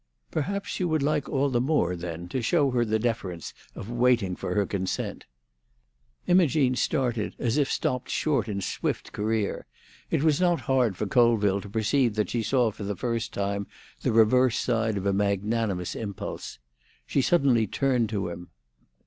"Perhaps 0.31 0.79
you 0.79 0.87
would 0.89 1.03
like 1.03 1.29
all 1.29 1.51
the 1.51 1.61
more, 1.61 1.95
then, 1.95 2.27
to 2.29 2.41
show 2.41 2.71
her 2.71 2.83
the 2.83 2.97
deference 2.97 3.53
of 3.75 3.91
waiting 3.91 4.35
for 4.35 4.55
her 4.55 4.65
consent." 4.65 5.27
Imogene 6.25 6.75
started 6.75 7.35
as 7.37 7.55
if 7.55 7.71
stopped 7.71 8.09
short 8.09 8.49
in 8.49 8.61
swift 8.61 9.11
career; 9.11 9.67
it 10.09 10.23
was 10.23 10.41
not 10.41 10.61
hard 10.61 10.97
for 10.97 11.05
Colville 11.05 11.61
to 11.61 11.69
perceive 11.69 12.15
that 12.15 12.31
she 12.31 12.41
saw 12.41 12.71
for 12.71 12.83
the 12.83 12.95
first 12.95 13.31
time 13.31 13.67
the 14.01 14.11
reverse 14.11 14.57
side 14.57 14.97
of 14.97 15.05
a 15.05 15.13
magnanimous 15.13 15.93
impulse. 15.93 16.57
She 17.05 17.21
suddenly 17.21 17.67
turned 17.67 18.09
to 18.09 18.29
him. 18.29 18.49